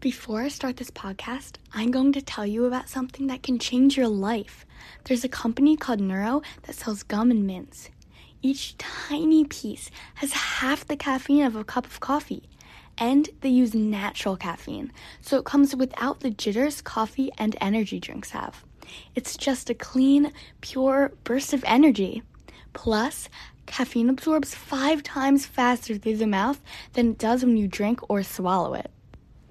Before 0.00 0.40
I 0.40 0.48
start 0.48 0.78
this 0.78 0.90
podcast, 0.90 1.56
I'm 1.74 1.90
going 1.90 2.14
to 2.14 2.22
tell 2.22 2.46
you 2.46 2.64
about 2.64 2.88
something 2.88 3.26
that 3.26 3.42
can 3.42 3.58
change 3.58 3.98
your 3.98 4.08
life. 4.08 4.64
There's 5.04 5.24
a 5.24 5.28
company 5.28 5.76
called 5.76 6.00
Neuro 6.00 6.40
that 6.62 6.74
sells 6.74 7.02
gum 7.02 7.30
and 7.30 7.46
mints. 7.46 7.90
Each 8.40 8.78
tiny 8.78 9.44
piece 9.44 9.90
has 10.14 10.32
half 10.32 10.86
the 10.86 10.96
caffeine 10.96 11.44
of 11.44 11.54
a 11.54 11.64
cup 11.64 11.84
of 11.84 12.00
coffee. 12.00 12.48
And 12.96 13.28
they 13.42 13.50
use 13.50 13.74
natural 13.74 14.38
caffeine, 14.38 14.90
so 15.20 15.36
it 15.36 15.44
comes 15.44 15.76
without 15.76 16.20
the 16.20 16.30
jitters 16.30 16.80
coffee 16.80 17.30
and 17.36 17.54
energy 17.60 18.00
drinks 18.00 18.30
have. 18.30 18.64
It's 19.14 19.36
just 19.36 19.68
a 19.68 19.74
clean, 19.74 20.32
pure 20.62 21.12
burst 21.24 21.52
of 21.52 21.62
energy. 21.66 22.22
Plus, 22.72 23.28
caffeine 23.66 24.08
absorbs 24.08 24.54
five 24.54 25.02
times 25.02 25.44
faster 25.44 25.98
through 25.98 26.16
the 26.16 26.26
mouth 26.26 26.62
than 26.94 27.10
it 27.10 27.18
does 27.18 27.44
when 27.44 27.58
you 27.58 27.68
drink 27.68 28.00
or 28.08 28.22
swallow 28.22 28.72
it. 28.72 28.90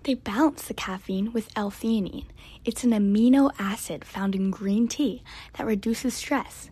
They 0.03 0.13
balance 0.13 0.63
the 0.63 0.73
caffeine 0.73 1.33
with 1.33 1.49
L-theanine. 1.55 2.25
It's 2.65 2.83
an 2.83 2.91
amino 2.91 3.51
acid 3.59 4.05
found 4.05 4.33
in 4.33 4.49
green 4.49 4.87
tea 4.87 5.23
that 5.57 5.67
reduces 5.67 6.13
stress. 6.13 6.69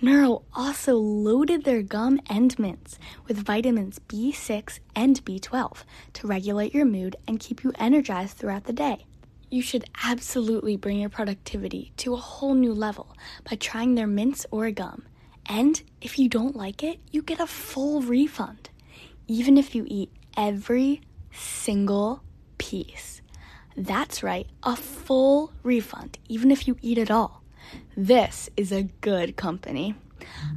Neuro 0.00 0.42
also 0.54 0.96
loaded 0.96 1.64
their 1.64 1.82
gum 1.82 2.20
and 2.28 2.58
mints 2.58 2.98
with 3.26 3.44
vitamins 3.44 3.98
B6 4.08 4.80
and 4.94 5.24
B12 5.24 5.84
to 6.14 6.26
regulate 6.26 6.74
your 6.74 6.84
mood 6.84 7.16
and 7.26 7.40
keep 7.40 7.64
you 7.64 7.72
energized 7.78 8.36
throughout 8.36 8.64
the 8.64 8.72
day. 8.72 9.06
You 9.50 9.62
should 9.62 9.84
absolutely 10.04 10.76
bring 10.76 10.98
your 10.98 11.08
productivity 11.08 11.92
to 11.98 12.14
a 12.14 12.18
whole 12.18 12.54
new 12.54 12.74
level 12.74 13.16
by 13.48 13.56
trying 13.56 13.94
their 13.94 14.06
mints 14.06 14.44
or 14.50 14.70
gum. 14.70 15.04
And 15.46 15.80
if 16.00 16.18
you 16.18 16.28
don't 16.28 16.56
like 16.56 16.82
it, 16.82 17.00
you 17.10 17.22
get 17.22 17.40
a 17.40 17.46
full 17.46 18.02
refund, 18.02 18.68
even 19.26 19.56
if 19.56 19.74
you 19.74 19.84
eat 19.86 20.10
every 20.36 21.00
single 21.32 22.22
piece. 22.58 23.20
That's 23.76 24.22
right, 24.22 24.46
a 24.62 24.76
full 24.76 25.52
refund, 25.62 26.18
even 26.28 26.50
if 26.50 26.66
you 26.66 26.76
eat 26.80 26.98
it 26.98 27.10
all. 27.10 27.42
This 27.96 28.48
is 28.56 28.72
a 28.72 28.88
good 29.00 29.36
company. 29.36 29.94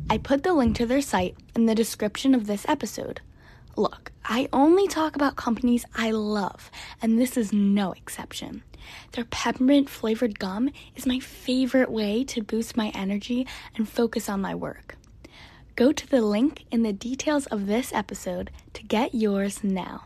I 0.09 0.17
put 0.17 0.43
the 0.43 0.53
link 0.53 0.75
to 0.77 0.85
their 0.85 1.01
site 1.01 1.35
in 1.55 1.65
the 1.65 1.75
description 1.75 2.33
of 2.33 2.47
this 2.47 2.65
episode. 2.67 3.21
Look, 3.75 4.11
I 4.25 4.47
only 4.51 4.87
talk 4.87 5.15
about 5.15 5.35
companies 5.35 5.85
I 5.95 6.11
love, 6.11 6.69
and 7.01 7.19
this 7.19 7.37
is 7.37 7.53
no 7.53 7.91
exception. 7.93 8.63
Their 9.11 9.25
peppermint 9.25 9.89
flavored 9.89 10.39
gum 10.39 10.69
is 10.95 11.05
my 11.05 11.19
favorite 11.19 11.91
way 11.91 12.23
to 12.25 12.43
boost 12.43 12.77
my 12.77 12.91
energy 12.95 13.47
and 13.75 13.87
focus 13.87 14.29
on 14.29 14.41
my 14.41 14.55
work. 14.55 14.97
Go 15.75 15.91
to 15.91 16.07
the 16.07 16.21
link 16.21 16.65
in 16.71 16.83
the 16.83 16.93
details 16.93 17.45
of 17.47 17.67
this 17.67 17.93
episode 17.93 18.51
to 18.73 18.83
get 18.83 19.15
yours 19.15 19.63
now. 19.63 20.05